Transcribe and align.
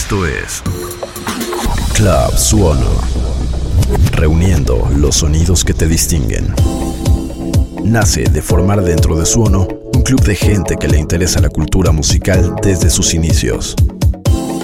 Esto 0.00 0.24
es 0.24 0.62
Club 1.92 2.38
Suono. 2.38 2.88
Reuniendo 4.12 4.88
los 4.96 5.16
sonidos 5.16 5.64
que 5.64 5.74
te 5.74 5.88
distinguen. 5.88 6.54
Nace 7.82 8.22
de 8.22 8.40
formar 8.40 8.82
dentro 8.82 9.18
de 9.18 9.26
Suono 9.26 9.66
un 9.92 10.02
club 10.02 10.20
de 10.20 10.36
gente 10.36 10.76
que 10.76 10.86
le 10.86 10.98
interesa 10.98 11.40
la 11.40 11.48
cultura 11.48 11.90
musical 11.90 12.54
desde 12.62 12.90
sus 12.90 13.12
inicios. 13.12 13.74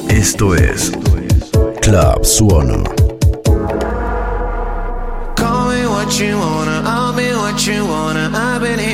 Esto 0.09 0.55
es 0.55 0.93
Club 1.83 2.25
Suono. 2.25 2.85
Call 5.35 5.69
me 5.69 5.87
what 5.89 6.13
you 6.17 6.39
wanna, 6.39 6.81
I'll 6.87 7.13
be 7.13 7.35
what 7.35 7.59
you 7.67 7.85
wanna. 7.85 8.31
I've 8.33 8.63
been 8.63 8.79
here 8.79 8.94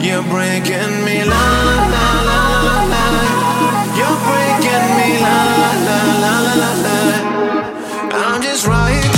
You're 0.00 0.22
breaking 0.22 1.04
me 1.04 1.24
la. 1.24 1.44
You're 3.98 4.18
breaking 4.28 4.88
me 4.98 5.08
la 5.20 5.38
la 5.62 5.72
la 5.88 5.98
la 6.22 6.34
la 6.46 6.70
la 6.84 6.96
la. 7.10 7.18
I'm 8.14 8.40
just 8.40 8.66
right 8.66 9.17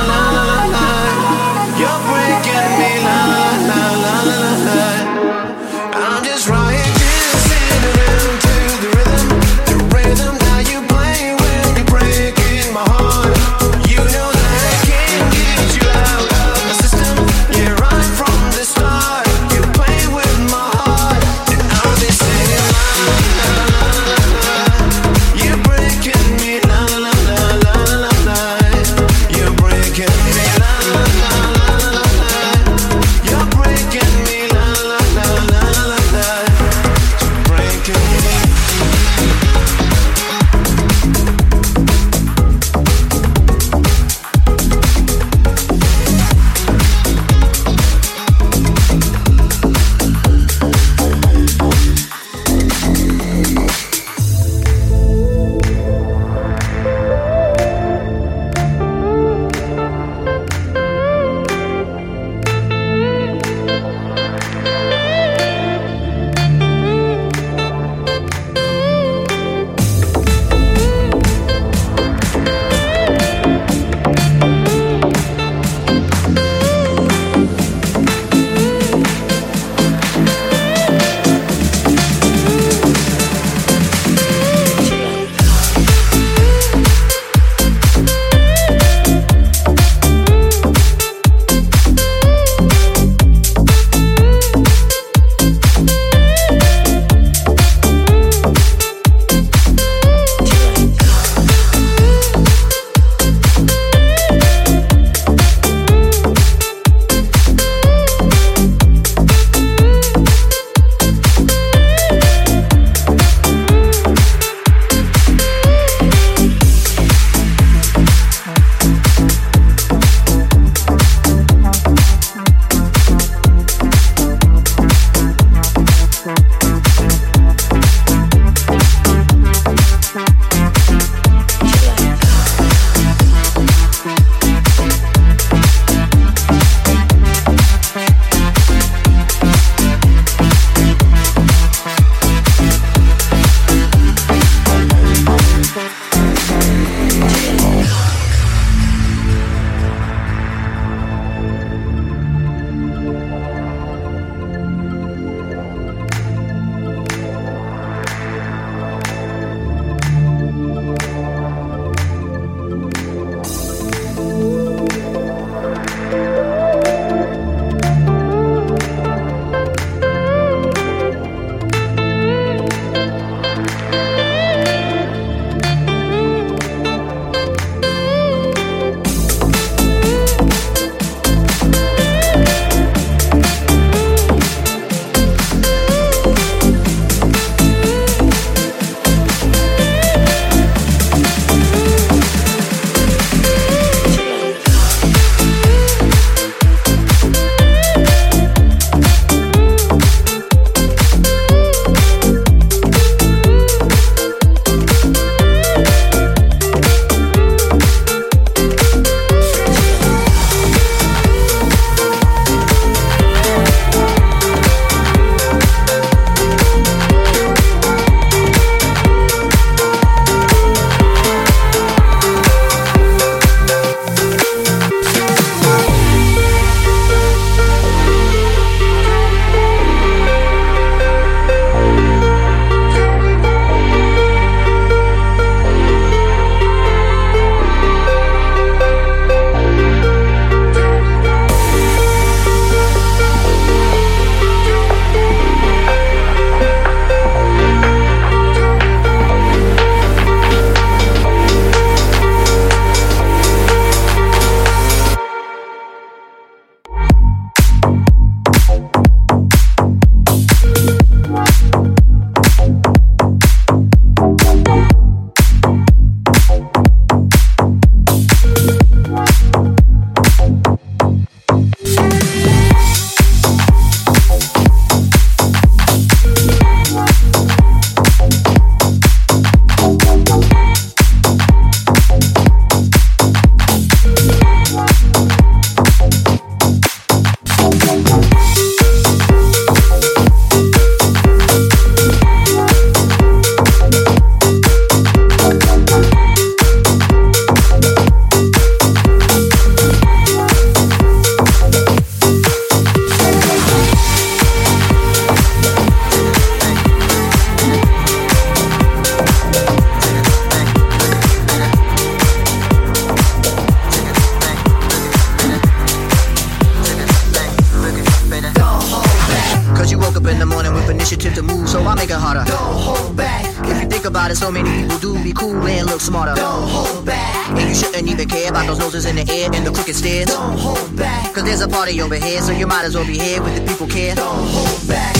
cool 325.41 325.65
and 325.65 325.87
look 325.87 325.99
smarter. 325.99 326.35
Don't 326.35 326.69
hold 326.69 327.03
back. 327.03 327.49
And 327.57 327.67
you 327.67 327.73
shouldn't 327.73 328.07
even 328.07 328.29
care 328.29 328.49
about 328.49 328.67
those 328.67 328.77
noses 328.77 329.05
in 329.05 329.15
the 329.15 329.25
air 329.33 329.49
and 329.51 329.65
the 329.65 329.71
crooked 329.71 329.95
stairs. 329.95 330.27
Don't 330.27 330.57
hold 330.57 330.95
back. 330.95 331.33
Cause 331.33 331.43
there's 331.43 331.61
a 331.61 331.67
party 331.67 331.99
over 331.99 332.15
here, 332.15 332.41
so 332.41 332.51
you 332.51 332.67
might 332.67 332.85
as 332.85 332.93
well 332.95 333.07
be 333.07 333.17
here 333.17 333.41
with 333.41 333.55
the 333.57 333.63
people 333.65 333.87
care. 333.87 334.13
Don't 334.13 334.45
hold 334.53 334.87
back. 334.87 335.15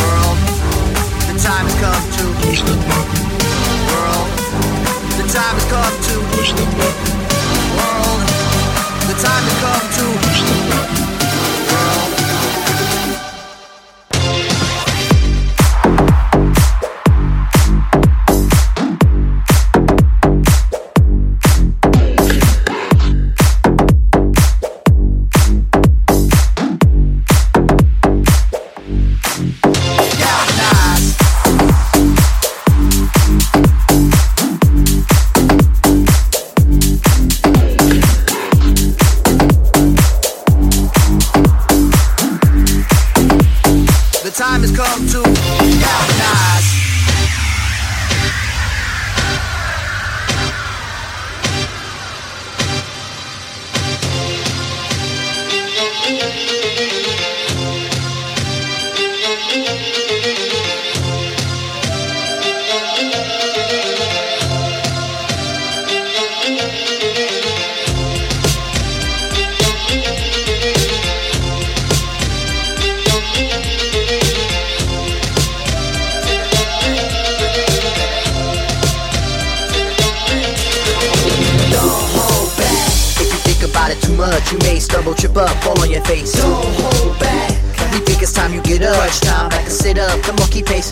World, 0.00 0.38
the 1.28 1.36
time 1.44 1.68
has 1.68 1.76
come 1.84 2.04
to 2.16 2.24
push 2.40 2.60
the 2.64 2.76
button. 2.88 3.20
World, 3.92 4.28
the 5.20 5.26
time 5.28 5.54
has 5.60 5.66
come 5.68 5.94
to 6.08 6.16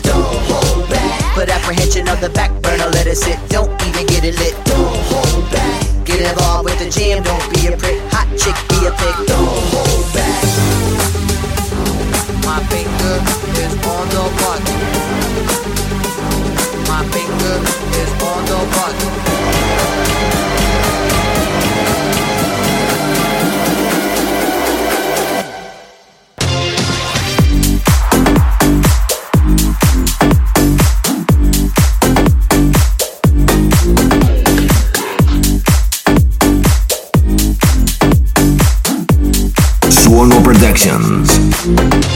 Don't 0.05 0.37
hold 0.49 0.89
back. 0.89 1.35
Put 1.35 1.49
apprehension 1.49 2.07
on 2.07 2.19
the 2.21 2.29
back 2.29 2.51
burner, 2.61 2.87
let 2.91 3.07
it 3.07 3.17
sit. 3.17 3.39
Don't 3.49 3.69
even 3.87 4.05
get 4.07 4.23
it 4.23 4.37
lit. 4.39 4.55
Don't 4.65 4.95
hold 5.09 5.51
back. 5.51 6.05
Get 6.05 6.21
involved 6.21 6.65
with 6.65 6.79
the 6.79 6.89
jam, 6.89 7.23
don't 7.23 7.45
be 7.53 7.67
a 7.67 7.77
prick. 7.77 7.99
Hot 8.13 8.27
chick, 8.37 8.55
be 8.69 8.85
a 8.85 8.91
pick. 8.91 9.15
Don't 9.27 9.59
hold 9.73 10.05
back. 10.13 10.43
My 12.45 12.59
finger 12.71 13.15
is 13.63 13.73
on 13.93 14.05
the 14.13 14.23
button. 14.39 14.79
My 16.87 17.01
finger 17.11 17.55
is 17.99 18.11
on 18.21 18.41
the 18.45 18.59
button. 18.75 19.24
Productions. 40.45 42.14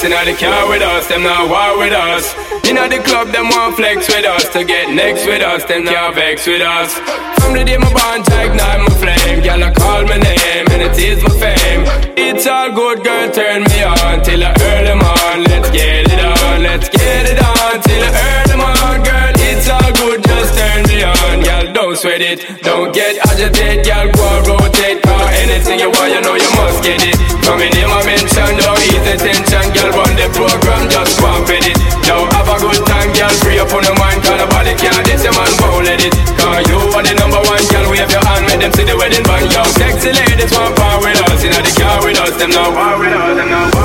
Us. 0.00 0.04
Inna 0.04 0.24
the 0.24 0.36
car 0.38 0.68
with 0.68 0.82
us, 0.82 1.06
them 1.08 1.22
not 1.22 1.48
war 1.48 1.78
with 1.78 1.92
us. 1.92 2.34
Inna 2.68 2.88
the 2.88 3.02
club, 3.02 3.28
them 3.28 3.48
want 3.48 3.76
flex 3.76 4.08
with 4.08 4.24
us. 4.24 4.48
To 4.50 4.64
get 4.64 4.88
next 4.90 5.26
with 5.26 5.42
us, 5.42 5.64
them 5.64 5.84
can't 5.84 6.14
vex 6.14 6.46
with 6.46 6.62
us. 6.62 6.94
From 7.40 7.54
the 7.54 7.64
day 7.64 7.76
my 7.76 7.92
bond 7.92 8.24
ignite 8.28 8.80
my 8.80 8.94
flame, 9.00 9.42
girl, 9.42 9.64
I 9.64 9.72
call 9.72 10.02
my 10.04 10.16
name 10.16 10.66
and 10.70 10.82
it 10.82 10.98
is 10.98 11.22
my 11.22 11.30
fame. 11.36 11.84
It's 12.16 12.46
all 12.46 12.72
good, 12.72 13.04
girl, 13.04 13.30
turn 13.30 13.62
me 13.64 13.82
on 13.82 14.22
till 14.22 14.42
I 14.42 14.54
early 14.72 14.92
on. 14.92 15.44
Let's 15.44 15.70
get 15.70 16.08
it 16.08 16.20
on, 16.20 16.62
let's 16.62 16.88
get 16.88 17.26
it 17.28 17.40
on 17.40 17.82
till 17.82 18.04
I 18.04 18.10
early 18.48 18.56
on, 18.56 19.02
girl. 19.04 19.32
It's 19.50 19.68
all 19.68 19.92
good, 20.00 20.24
just 20.24 20.56
turn 20.56 20.82
me 20.88 21.02
on. 21.02 21.59
Don't 21.90 21.98
sweat 21.98 22.22
it, 22.22 22.38
don't 22.62 22.94
get 22.94 23.18
agitated, 23.18 23.82
girl. 23.82 24.06
Go 24.14 24.22
and 24.22 24.46
rotate, 24.46 25.02
car 25.02 25.26
anything 25.42 25.82
you 25.82 25.90
want, 25.90 26.14
you 26.14 26.22
know 26.22 26.38
you 26.38 26.46
must 26.54 26.86
get 26.86 27.02
it. 27.02 27.18
Come 27.42 27.58
in, 27.66 27.74
name 27.74 27.90
I 27.90 28.06
mention, 28.06 28.46
don't 28.62 28.78
ease 28.78 29.02
the 29.02 29.18
tension, 29.18 29.66
girl. 29.74 29.98
Run 29.98 30.14
the 30.14 30.30
program, 30.30 30.86
just 30.86 31.18
swap 31.18 31.50
it. 31.50 31.66
Yo, 32.06 32.30
have 32.30 32.46
a 32.46 32.62
good 32.62 32.78
time, 32.86 33.10
girl. 33.10 33.34
Free 33.42 33.58
up 33.58 33.74
on 33.74 33.82
the 33.82 33.90
mind, 33.98 34.22
cause 34.22 34.38
nobody 34.38 34.70
can 34.78 35.02
this, 35.02 35.26
your 35.26 35.34
man 35.34 35.50
won't 35.58 35.82
let 35.82 35.98
it. 35.98 36.14
Cause 36.38 36.62
you 36.70 36.78
are 36.78 37.02
the 37.02 37.10
number 37.18 37.42
one, 37.42 37.64
girl. 37.74 37.90
Wave 37.90 38.06
your 38.06 38.22
hand, 38.22 38.46
make 38.46 38.62
them 38.62 38.70
see 38.70 38.86
the 38.86 38.94
wedding 38.94 39.26
band. 39.26 39.50
Yo, 39.50 39.66
sexy 39.74 40.14
ladies 40.14 40.54
want 40.54 40.78
part 40.78 41.02
with 41.02 41.18
us, 41.26 41.42
inna 41.42 41.58
the 41.58 41.74
car 41.74 41.98
with 42.06 42.22
us, 42.22 42.38
them 42.38 42.54
not 42.54 42.70
war 42.70 43.02
with 43.02 43.10
us, 43.10 43.34
them 43.34 43.50
not 43.50 43.79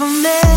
I'm 0.00 0.22
from 0.22 0.49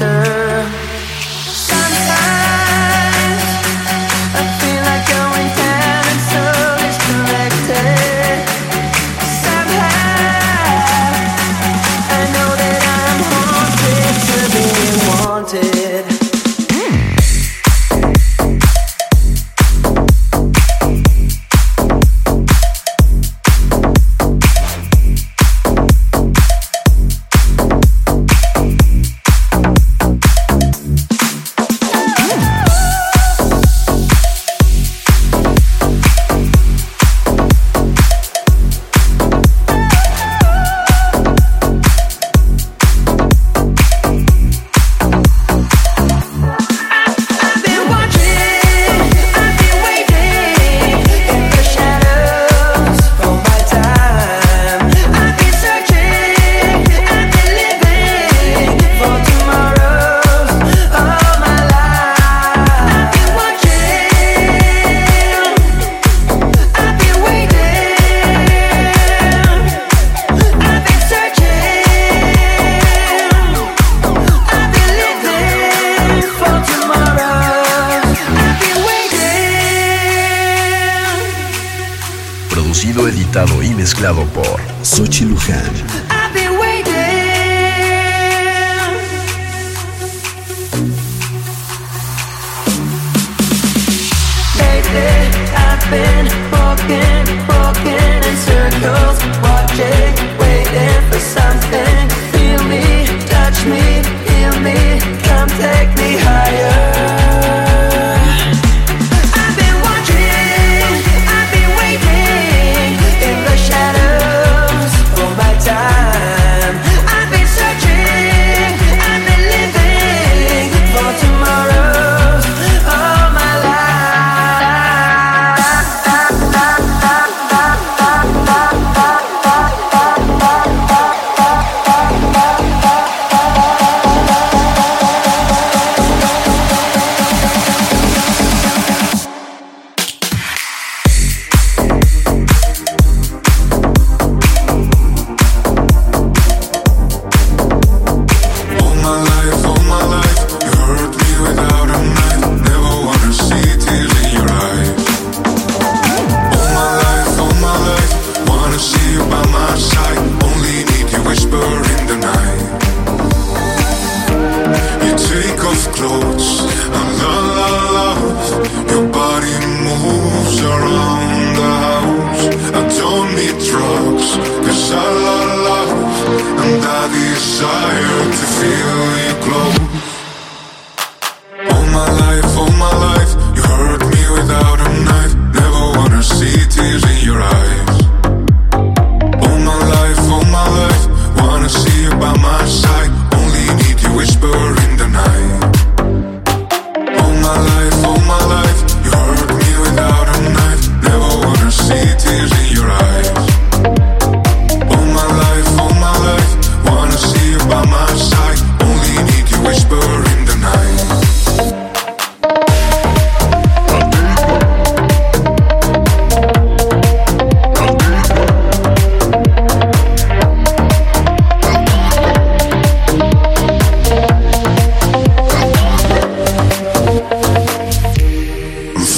winter. 0.00 0.64
Sometimes. 1.52 2.39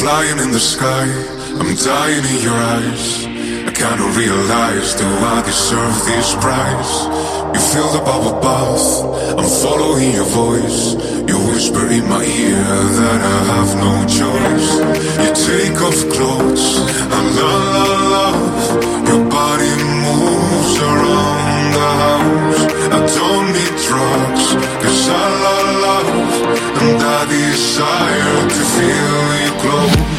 flying 0.02 0.38
in 0.38 0.50
the 0.50 0.58
sky, 0.58 1.06
I'm 1.60 1.72
dying 1.76 2.24
in 2.32 2.38
your 2.48 2.60
eyes. 2.76 3.04
I 3.68 3.70
kinda 3.82 4.06
realize, 4.22 4.88
do 5.00 5.06
I 5.34 5.38
deserve 5.50 5.96
this 6.10 6.28
prize? 6.44 6.94
You 7.54 7.60
feel 7.72 7.88
the 7.96 8.02
bubble 8.10 8.36
bath, 8.44 8.86
I'm 9.38 9.50
following 9.62 10.10
your 10.18 10.30
voice. 10.44 10.80
You 11.28 11.36
whisper 11.50 11.86
in 11.98 12.04
my 12.14 12.24
ear 12.44 12.64
that 13.00 13.20
I 13.36 13.38
have 13.52 13.70
no 13.86 13.94
choice. 14.20 14.68
You 15.22 15.30
take 15.50 15.78
off 15.86 16.00
clothes, 16.14 16.64
I'm 17.16 17.26
la 17.38 17.52
la 17.74 17.86
love. 18.14 18.42
your 19.08 19.22
body 19.36 19.72
moves. 20.02 20.41
I 22.22 23.00
don't 23.16 23.46
need 23.56 23.74
drugs, 23.86 24.46
cause 24.82 25.08
I 25.08 25.24
love 25.44 25.70
love 25.86 26.08
and 26.82 27.02
I 27.02 27.24
desire 27.26 28.48
to 28.48 28.62
feel 28.74 29.24
you 29.42 29.52
close. 29.60 30.11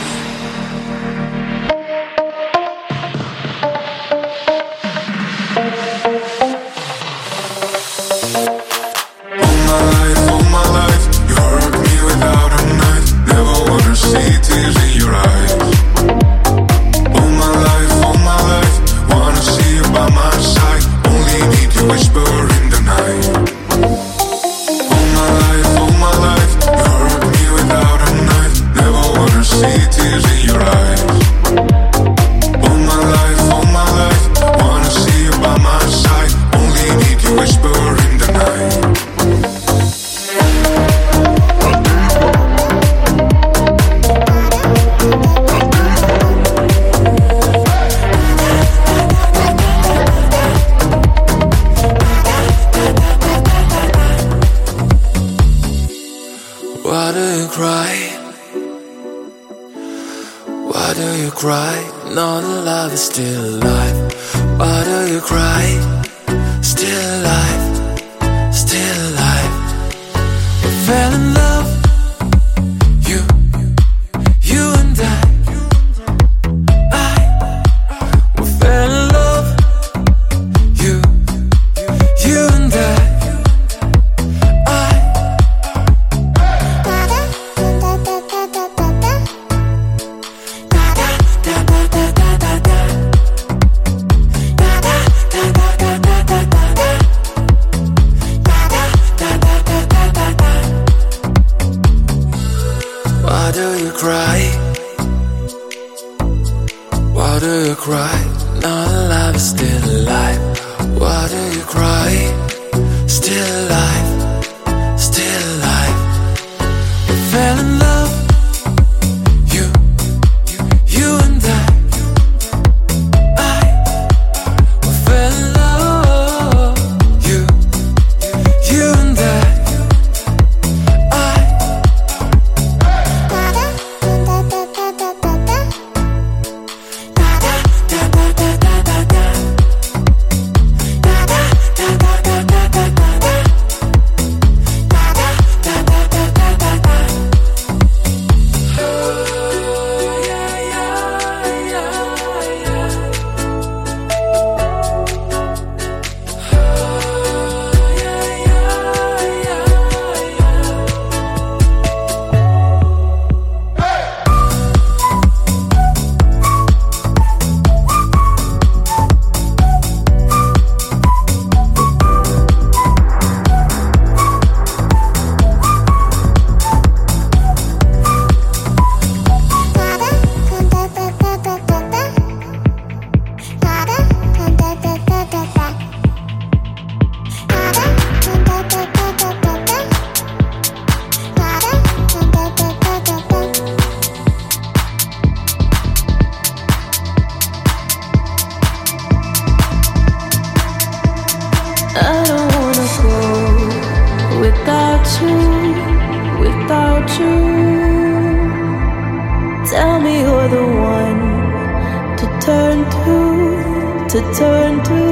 Turn 214.34 214.84
to. 214.84 215.02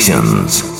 Suono 0.00 0.77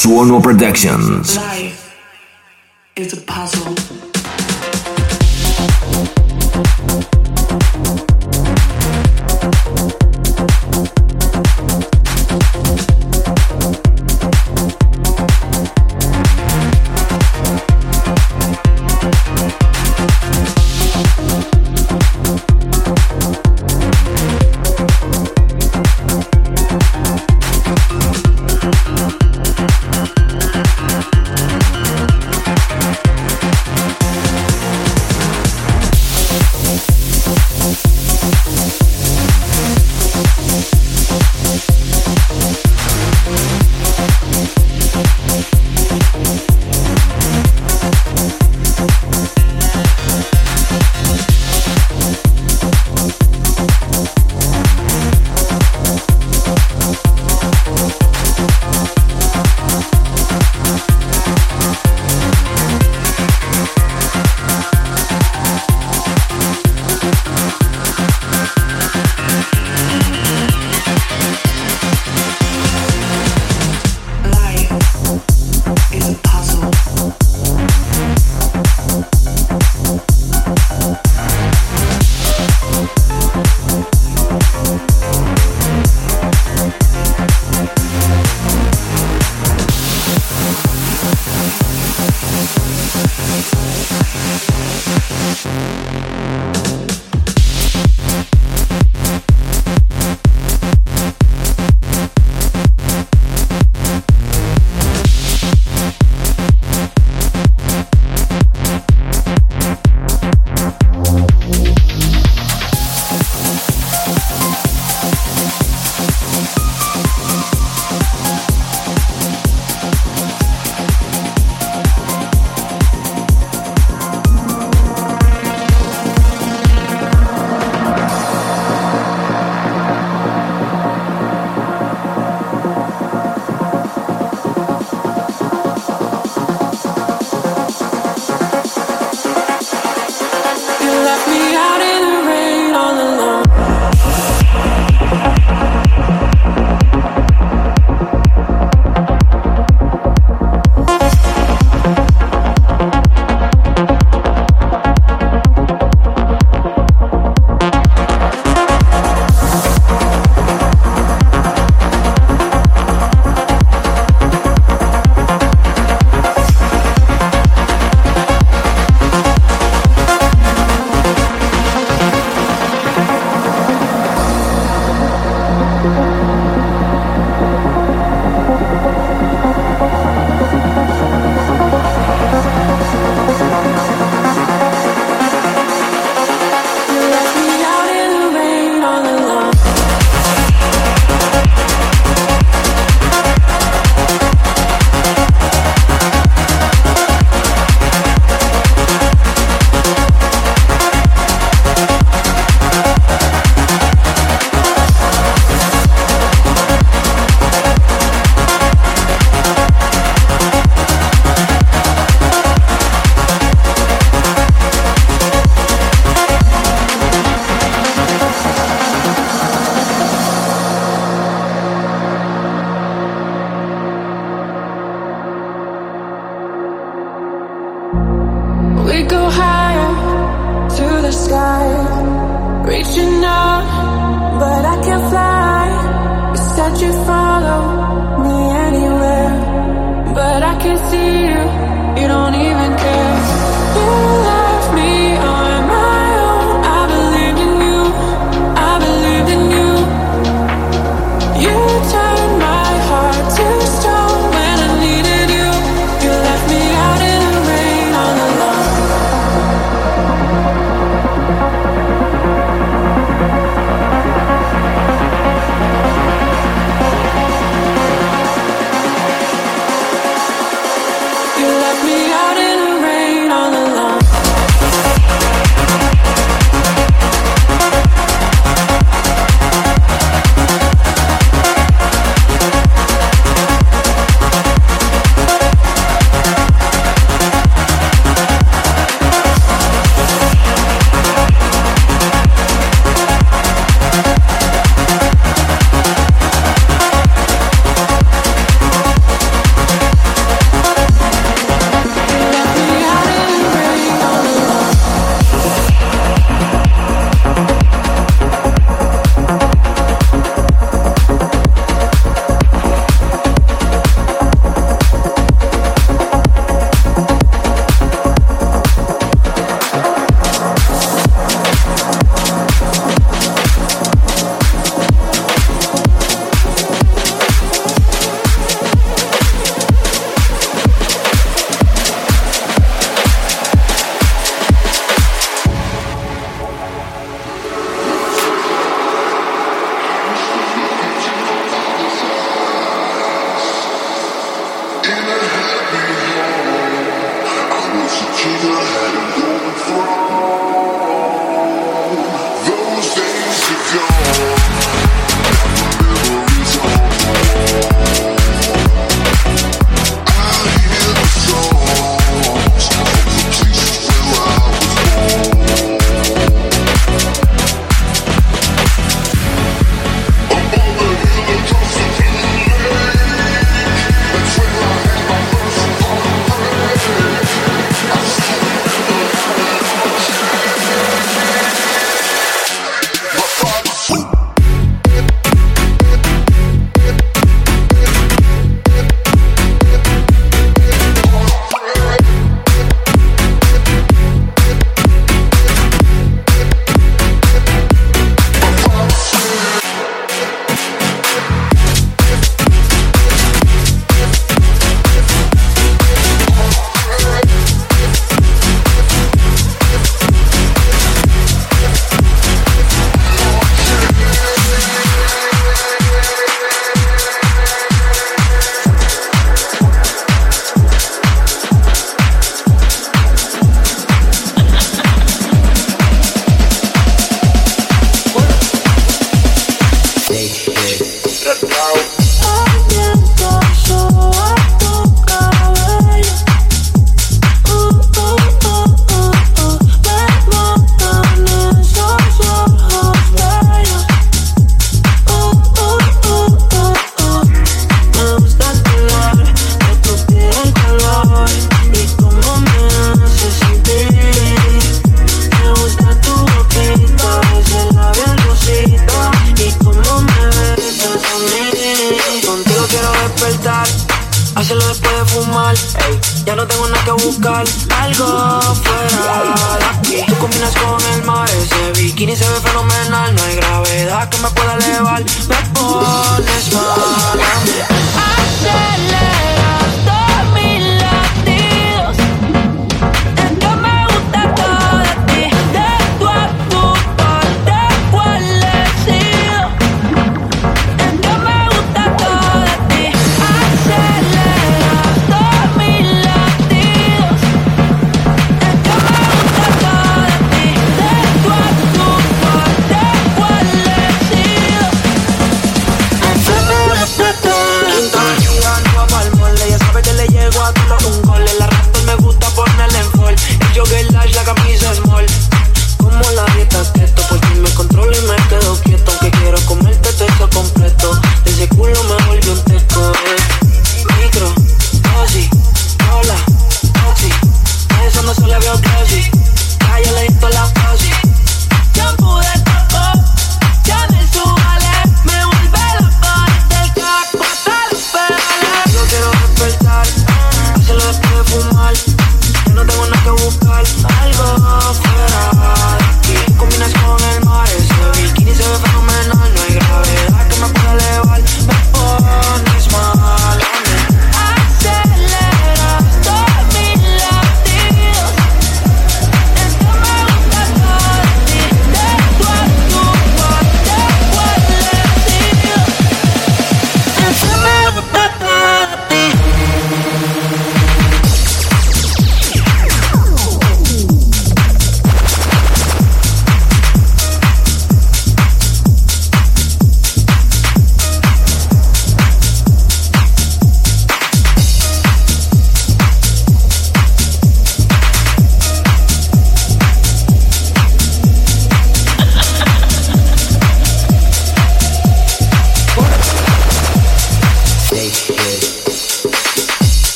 Suono 0.00 0.40
Productions. 0.40 1.59